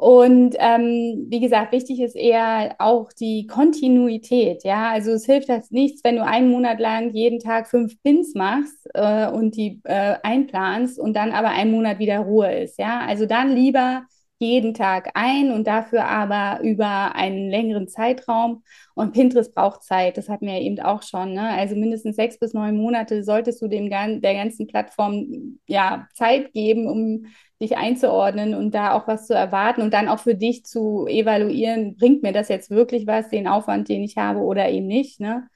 [0.00, 4.64] Und ähm, wie gesagt, wichtig ist eher auch die Kontinuität.
[4.64, 8.34] Ja, also es hilft das nichts, wenn du einen Monat lang jeden Tag fünf Pins
[8.34, 12.78] machst äh, und die äh, einplanst und dann aber einen Monat wieder Ruhe ist.
[12.78, 14.04] Ja, also dann lieber
[14.38, 18.62] jeden Tag ein und dafür aber über einen längeren Zeitraum.
[18.94, 21.34] Und Pinterest braucht Zeit, das hatten wir ja eben auch schon.
[21.34, 21.46] Ne?
[21.46, 26.86] Also mindestens sechs bis neun Monate solltest du dem der ganzen Plattform ja Zeit geben,
[26.86, 27.26] um
[27.60, 31.96] dich einzuordnen und da auch was zu erwarten und dann auch für dich zu evaluieren,
[31.96, 35.20] bringt mir das jetzt wirklich was, den Aufwand, den ich habe oder eben nicht.
[35.20, 35.48] Ne?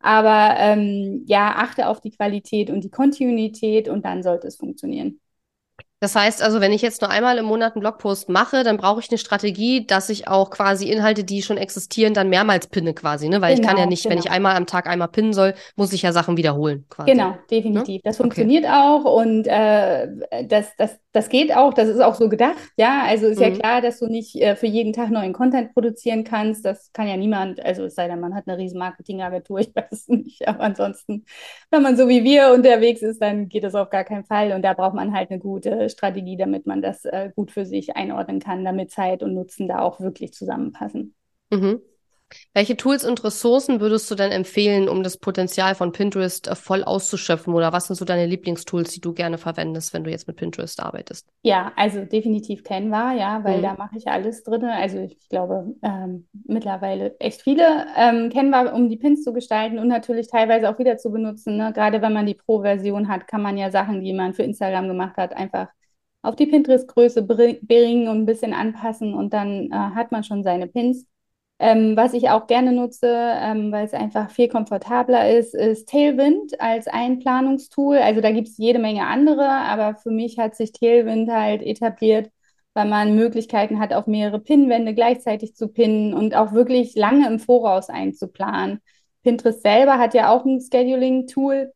[0.00, 5.20] Aber ähm, ja, achte auf die Qualität und die Kontinuität und dann sollte es funktionieren.
[6.02, 8.98] Das heißt also, wenn ich jetzt nur einmal im Monat einen Blogpost mache, dann brauche
[8.98, 13.28] ich eine Strategie, dass ich auch quasi Inhalte, die schon existieren, dann mehrmals pinne quasi,
[13.28, 13.40] ne?
[13.40, 14.16] Weil genau, ich kann ja genau, nicht, genau.
[14.16, 17.12] wenn ich einmal am Tag einmal pinnen soll, muss ich ja Sachen wiederholen quasi.
[17.12, 17.98] Genau, definitiv.
[17.98, 18.00] Ne?
[18.02, 18.74] Das funktioniert okay.
[18.74, 20.08] auch und äh,
[20.48, 23.04] das, das, das geht auch, das ist auch so gedacht, ja.
[23.06, 23.44] Also ist mhm.
[23.44, 26.64] ja klar, dass du nicht äh, für jeden Tag neuen Content produzieren kannst.
[26.64, 29.92] Das kann ja niemand, also es sei denn, man hat eine riesen Marketingagentur, ich weiß
[29.92, 30.48] es nicht.
[30.48, 31.26] Aber ansonsten,
[31.70, 34.50] wenn man so wie wir unterwegs ist, dann geht das auf gar keinen Fall.
[34.50, 37.96] Und da braucht man halt eine gute Strategie, damit man das äh, gut für sich
[37.96, 41.14] einordnen kann, damit Zeit und Nutzen da auch wirklich zusammenpassen.
[41.50, 41.80] Mhm.
[42.54, 46.84] Welche Tools und Ressourcen würdest du denn empfehlen, um das Potenzial von Pinterest äh, voll
[46.84, 47.54] auszuschöpfen?
[47.54, 50.80] Oder was sind so deine Lieblingstools, die du gerne verwendest, wenn du jetzt mit Pinterest
[50.80, 51.28] arbeitest?
[51.42, 53.62] Ja, also definitiv Canva, ja, weil mhm.
[53.62, 54.64] da mache ich alles drin.
[54.64, 59.88] Also ich glaube ähm, mittlerweile echt viele ähm, Canva, um die Pins zu gestalten und
[59.88, 61.56] natürlich teilweise auch wieder zu benutzen.
[61.56, 61.72] Ne?
[61.72, 65.16] Gerade wenn man die Pro-Version hat, kann man ja Sachen, die man für Instagram gemacht
[65.16, 65.68] hat, einfach
[66.22, 70.68] auf die Pinterest-Größe bringen und ein bisschen anpassen und dann äh, hat man schon seine
[70.68, 71.06] Pins.
[71.58, 76.60] Ähm, was ich auch gerne nutze, ähm, weil es einfach viel komfortabler ist, ist Tailwind
[76.60, 77.98] als Einplanungstool.
[77.98, 82.30] Also da gibt es jede Menge andere, aber für mich hat sich Tailwind halt etabliert,
[82.74, 87.38] weil man Möglichkeiten hat, auf mehrere Pinwände gleichzeitig zu pinnen und auch wirklich lange im
[87.38, 88.80] Voraus einzuplanen.
[89.22, 91.72] Pinterest selber hat ja auch ein Scheduling-Tool.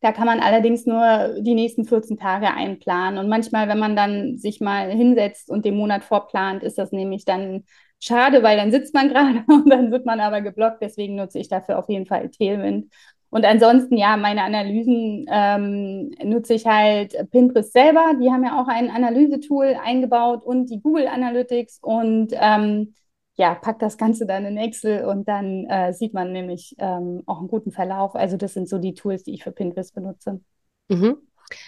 [0.00, 3.18] Da kann man allerdings nur die nächsten 14 Tage einplanen.
[3.18, 7.24] Und manchmal, wenn man dann sich mal hinsetzt und den Monat vorplant, ist das nämlich
[7.24, 7.64] dann
[8.00, 10.82] schade, weil dann sitzt man gerade und dann wird man aber geblockt.
[10.82, 12.90] Deswegen nutze ich dafür auf jeden Fall Tailwind.
[13.30, 18.14] Und ansonsten, ja, meine Analysen ähm, nutze ich halt Pinterest selber.
[18.20, 22.94] Die haben ja auch ein Analysetool eingebaut und die Google Analytics und ähm,
[23.40, 27.38] ja, packt das Ganze dann in Excel und dann äh, sieht man nämlich ähm, auch
[27.38, 28.14] einen guten Verlauf.
[28.14, 30.42] Also das sind so die Tools, die ich für Pinterest benutze.
[30.90, 31.16] Mhm.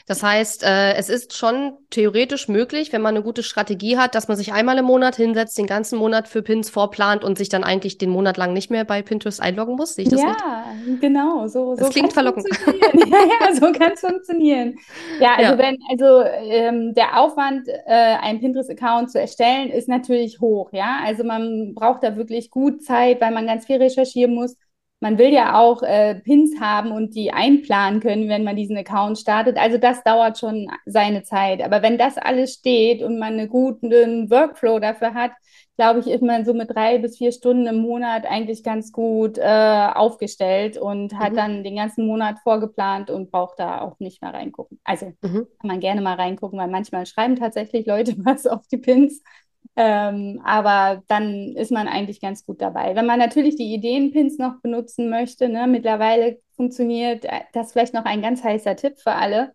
[0.07, 4.29] Das heißt, äh, es ist schon theoretisch möglich, wenn man eine gute Strategie hat, dass
[4.29, 7.64] man sich einmal im Monat hinsetzt, den ganzen Monat für Pins vorplant und sich dann
[7.64, 9.95] eigentlich den Monat lang nicht mehr bei Pinterest einloggen muss.
[9.95, 11.01] Sehe ich das ja, richtig?
[11.01, 11.47] genau.
[11.49, 12.47] So, das so klingt verlockend.
[12.66, 14.77] ja, ja, so kann es funktionieren.
[15.21, 15.59] Ja, also ja.
[15.59, 20.71] wenn, also ähm, der Aufwand, äh, einen Pinterest-Account zu erstellen, ist natürlich hoch.
[20.73, 24.57] Ja, also man braucht da wirklich gut Zeit, weil man ganz viel recherchieren muss
[25.03, 29.19] man will ja auch äh, Pins haben und die einplanen können, wenn man diesen Account
[29.19, 29.57] startet.
[29.57, 31.61] Also das dauert schon seine Zeit.
[31.61, 33.91] Aber wenn das alles steht und man einen guten
[34.31, 35.33] Workflow dafür hat,
[35.77, 39.38] glaube ich, ist man so mit drei bis vier Stunden im Monat eigentlich ganz gut
[39.38, 41.37] äh, aufgestellt und hat mhm.
[41.37, 44.79] dann den ganzen Monat vorgeplant und braucht da auch nicht mehr reingucken.
[44.85, 45.49] Also mhm.
[45.59, 49.21] kann man gerne mal reingucken, weil manchmal schreiben tatsächlich Leute was auf die Pins.
[49.74, 52.94] Ähm, aber dann ist man eigentlich ganz gut dabei.
[52.94, 58.04] Wenn man natürlich die Ideenpins noch benutzen möchte, ne, mittlerweile funktioniert äh, das vielleicht noch
[58.04, 59.52] ein ganz heißer Tipp für alle.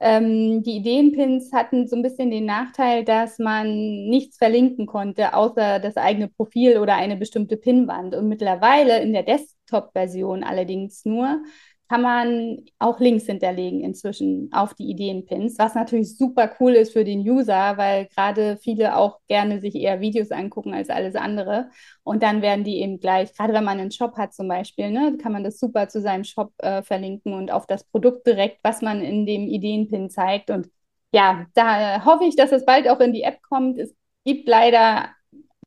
[0.00, 3.68] Ähm, die Ideenpins hatten so ein bisschen den Nachteil, dass man
[4.08, 8.14] nichts verlinken konnte, außer das eigene Profil oder eine bestimmte Pinwand.
[8.14, 11.42] Und mittlerweile in der Desktop-Version allerdings nur
[11.90, 17.02] kann man auch Links hinterlegen inzwischen auf die Ideenpins, was natürlich super cool ist für
[17.02, 21.70] den User, weil gerade viele auch gerne sich eher Videos angucken als alles andere.
[22.04, 25.16] Und dann werden die eben gleich, gerade wenn man einen Shop hat zum Beispiel, ne,
[25.20, 28.82] kann man das super zu seinem Shop äh, verlinken und auf das Produkt direkt, was
[28.82, 30.50] man in dem Ideenpin zeigt.
[30.50, 30.70] Und
[31.12, 33.80] ja, da hoffe ich, dass es bald auch in die App kommt.
[33.80, 33.92] Es
[34.24, 35.08] gibt leider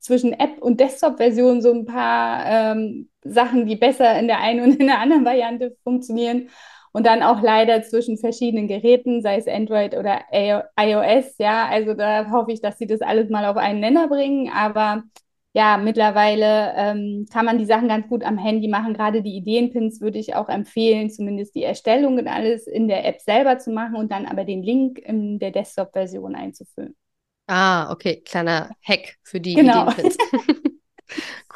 [0.03, 4.79] zwischen App und Desktop-Version so ein paar ähm, Sachen, die besser in der einen und
[4.79, 6.49] in der anderen Variante funktionieren.
[6.95, 11.37] Und dann auch leider zwischen verschiedenen Geräten, sei es Android oder iOS.
[11.39, 14.51] Ja, also da hoffe ich, dass sie das alles mal auf einen Nenner bringen.
[14.53, 15.03] Aber
[15.53, 18.93] ja, mittlerweile ähm, kann man die Sachen ganz gut am Handy machen.
[18.93, 23.21] Gerade die Ideenpins würde ich auch empfehlen, zumindest die Erstellung und alles in der App
[23.21, 26.95] selber zu machen und dann aber den Link in der Desktop-Version einzufüllen.
[27.47, 29.89] Ah, okay, kleiner Hack für die genau.
[29.89, 30.17] Ideenpins.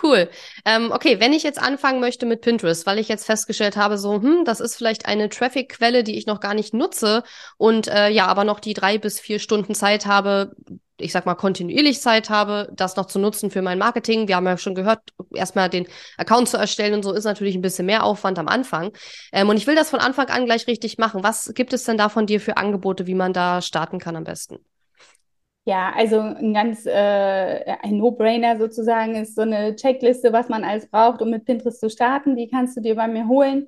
[0.01, 0.29] Cool.
[0.65, 4.21] Ähm, okay, wenn ich jetzt anfangen möchte mit Pinterest, weil ich jetzt festgestellt habe, so,
[4.21, 7.23] hm, das ist vielleicht eine Traffic-Quelle, die ich noch gar nicht nutze
[7.57, 10.55] und äh, ja, aber noch die drei bis vier Stunden Zeit habe,
[10.99, 14.27] ich sag mal, kontinuierlich Zeit habe, das noch zu nutzen für mein Marketing.
[14.27, 14.99] Wir haben ja schon gehört,
[15.33, 18.91] erstmal den Account zu erstellen und so ist natürlich ein bisschen mehr Aufwand am Anfang.
[19.31, 21.23] Ähm, und ich will das von Anfang an gleich richtig machen.
[21.23, 24.23] Was gibt es denn da von dir für Angebote, wie man da starten kann am
[24.25, 24.59] besten?
[25.67, 26.91] Ja, also ein ganz äh,
[27.83, 31.89] ein No-Brainer sozusagen ist so eine Checkliste, was man alles braucht, um mit Pinterest zu
[31.89, 32.37] starten.
[32.37, 33.67] Die kannst du dir bei mir holen.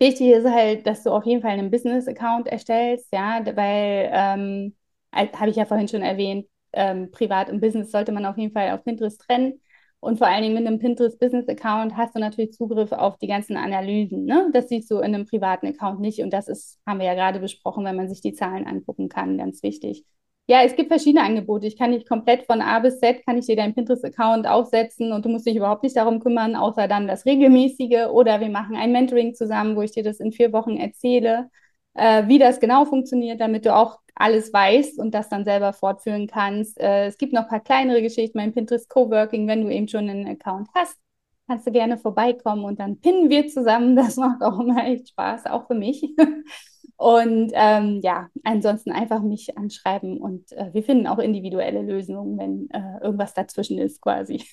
[0.00, 4.76] Wichtig ist halt, dass du auf jeden Fall einen Business-Account erstellst, ja, weil ähm,
[5.14, 8.70] habe ich ja vorhin schon erwähnt, ähm, Privat und Business sollte man auf jeden Fall
[8.72, 9.60] auf Pinterest trennen.
[10.00, 13.28] Und vor allen Dingen mit einem Pinterest Business Account hast du natürlich Zugriff auf die
[13.28, 14.24] ganzen Analysen.
[14.26, 14.50] Ne?
[14.52, 16.20] Das siehst du in einem privaten Account nicht.
[16.20, 19.38] Und das ist, haben wir ja gerade besprochen, wenn man sich die Zahlen angucken kann,
[19.38, 20.04] ganz wichtig.
[20.48, 21.66] Ja, es gibt verschiedene Angebote.
[21.66, 25.24] Ich kann dich komplett von A bis Z, kann ich dir deinen Pinterest-Account aufsetzen und
[25.24, 28.08] du musst dich überhaupt nicht darum kümmern, außer dann das Regelmäßige.
[28.10, 31.48] Oder wir machen ein Mentoring zusammen, wo ich dir das in vier Wochen erzähle,
[31.94, 36.26] äh, wie das genau funktioniert, damit du auch alles weißt und das dann selber fortführen
[36.26, 36.78] kannst.
[36.80, 40.10] Äh, es gibt noch ein paar kleinere Geschichten beim Pinterest Coworking, wenn du eben schon
[40.10, 40.98] einen Account hast.
[41.46, 43.94] Kannst du gerne vorbeikommen und dann pinnen wir zusammen.
[43.96, 46.02] Das macht auch immer echt Spaß, auch für mich.
[46.96, 52.70] Und ähm, ja, ansonsten einfach mich anschreiben und äh, wir finden auch individuelle Lösungen, wenn
[52.70, 54.44] äh, irgendwas dazwischen ist quasi.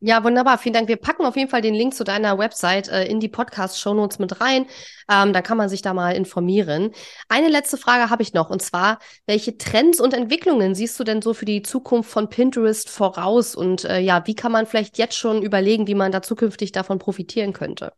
[0.00, 0.58] Ja, wunderbar.
[0.58, 0.86] Vielen Dank.
[0.86, 4.40] Wir packen auf jeden Fall den Link zu deiner Website äh, in die Podcast-Shownotes mit
[4.40, 4.66] rein.
[5.10, 6.92] Ähm, da kann man sich da mal informieren.
[7.28, 11.20] Eine letzte Frage habe ich noch, und zwar, welche Trends und Entwicklungen siehst du denn
[11.20, 13.56] so für die Zukunft von Pinterest voraus?
[13.56, 17.00] Und äh, ja, wie kann man vielleicht jetzt schon überlegen, wie man da zukünftig davon
[17.00, 17.92] profitieren könnte?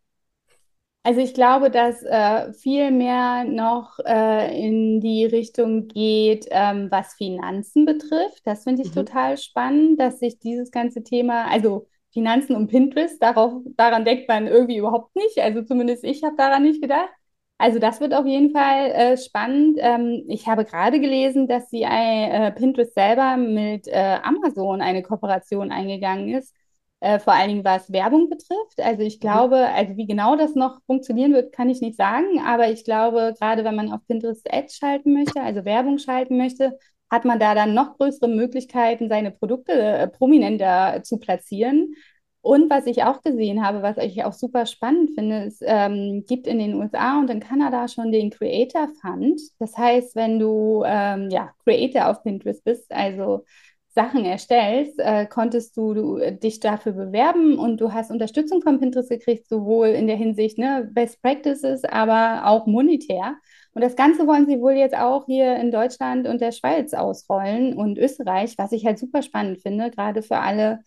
[1.03, 7.15] Also ich glaube, dass äh, viel mehr noch äh, in die Richtung geht, ähm, was
[7.15, 8.43] Finanzen betrifft.
[8.45, 8.95] Das finde ich mhm.
[8.95, 14.47] total spannend, dass sich dieses ganze Thema, also Finanzen und Pinterest, darauf, daran denkt man
[14.47, 15.39] irgendwie überhaupt nicht.
[15.39, 17.09] Also zumindest ich habe daran nicht gedacht.
[17.57, 19.79] Also das wird auf jeden Fall äh, spannend.
[19.81, 25.71] Ähm, ich habe gerade gelesen, dass sie äh, Pinterest selber mit äh, Amazon eine Kooperation
[25.73, 26.55] eingegangen ist
[27.01, 28.79] äh, vor allen Dingen was Werbung betrifft.
[28.81, 29.21] Also ich mhm.
[29.21, 33.35] glaube, also wie genau das noch funktionieren wird, kann ich nicht sagen, aber ich glaube,
[33.39, 36.79] gerade wenn man auf Pinterest Ads schalten möchte, also Werbung schalten möchte,
[37.11, 41.95] hat man da dann noch größere Möglichkeiten, seine Produkte äh, prominenter zu platzieren.
[42.43, 46.47] Und was ich auch gesehen habe, was ich auch super spannend finde, es ähm, gibt
[46.47, 49.41] in den USA und in Kanada schon den Creator Fund.
[49.59, 53.45] Das heißt, wenn du ähm, ja, Creator auf Pinterest bist, also
[53.93, 58.79] Sachen erstellst, äh, konntest du, du, äh, dich dafür bewerben und du hast Unterstützung von
[58.79, 63.35] Pinterest gekriegt, sowohl in der Hinsicht ne, Best Practices, aber auch monetär.
[63.73, 67.75] Und das Ganze wollen sie wohl jetzt auch hier in Deutschland und der Schweiz ausrollen
[67.77, 70.81] und Österreich, was ich halt super spannend finde, gerade für alle,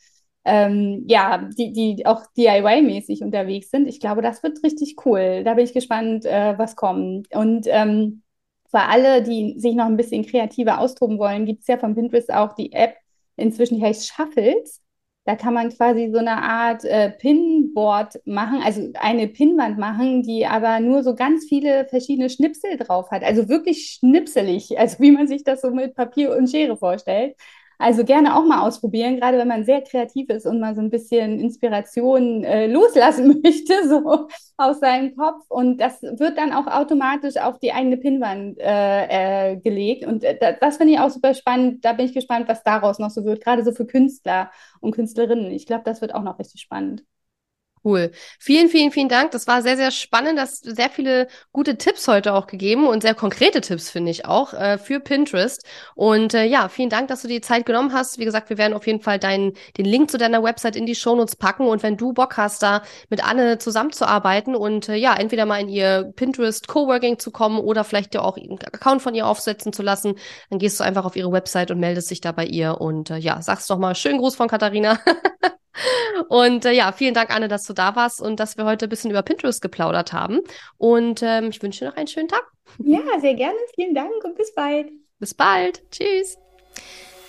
[0.45, 3.87] ähm, ja, die, die auch DIY-mäßig unterwegs sind.
[3.87, 5.43] Ich glaube, das wird richtig cool.
[5.43, 7.33] Da bin ich gespannt, äh, was kommt.
[7.35, 8.23] Und ähm,
[8.73, 12.33] für alle, die sich noch ein bisschen kreativer austoben wollen, gibt es ja von Pinterest
[12.33, 12.95] auch die App,
[13.36, 14.81] inzwischen die heißt Shuffles.
[15.25, 20.47] Da kann man quasi so eine Art äh, Pinboard machen, also eine Pinwand machen, die
[20.47, 23.23] aber nur so ganz viele verschiedene Schnipsel drauf hat.
[23.23, 27.36] Also wirklich schnipselig, also wie man sich das so mit Papier und Schere vorstellt.
[27.77, 30.89] Also gerne auch mal ausprobieren, gerade wenn man sehr kreativ ist und mal so ein
[30.89, 35.45] bisschen Inspiration äh, loslassen möchte, so aus seinem Kopf.
[35.49, 40.05] Und das wird dann auch automatisch auf die eigene Pinnwand äh, äh, gelegt.
[40.05, 41.83] Und äh, das, das finde ich auch super spannend.
[41.86, 45.51] Da bin ich gespannt, was daraus noch so wird, gerade so für Künstler und Künstlerinnen.
[45.51, 47.03] Ich glaube, das wird auch noch richtig spannend.
[47.86, 48.12] Cool.
[48.39, 49.32] Vielen, vielen, vielen Dank.
[49.32, 50.39] Das war sehr, sehr spannend.
[50.39, 54.54] Das sehr viele gute Tipps heute auch gegeben und sehr konkrete Tipps, finde ich auch,
[54.54, 55.65] äh, für Pinterest.
[55.93, 58.19] Und äh, ja, vielen Dank, dass du die Zeit genommen hast.
[58.19, 60.96] Wie gesagt, wir werden auf jeden Fall deinen, den Link zu deiner Website in die
[60.96, 61.67] Shownotes packen.
[61.67, 65.67] Und wenn du Bock hast, da mit Anne zusammenzuarbeiten und äh, ja, entweder mal in
[65.67, 69.84] ihr Pinterest Coworking zu kommen oder vielleicht dir auch einen Account von ihr aufsetzen zu
[69.84, 70.15] lassen,
[70.50, 72.80] dann gehst du einfach auf ihre Website und meldest dich da bei ihr.
[72.80, 75.00] Und äh, ja, sagst doch mal schönen Gruß von Katharina.
[76.29, 78.89] Und äh, ja, vielen Dank, Anne, dass du da warst und dass wir heute ein
[78.89, 80.41] bisschen über Pinterest geplaudert haben.
[80.77, 82.45] Und ähm, ich wünsche dir noch einen schönen Tag.
[82.79, 83.57] Ja, sehr gerne.
[83.75, 84.91] Vielen Dank und bis bald.
[85.19, 85.83] Bis bald.
[85.91, 86.38] Tschüss.